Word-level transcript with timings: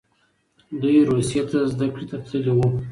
دوی 0.81 0.97
روسیې 1.09 1.41
ته 1.49 1.59
زده 1.73 1.87
کړې 1.93 2.05
ته 2.09 2.17
تللي 2.25 2.51
وو. 2.55 2.67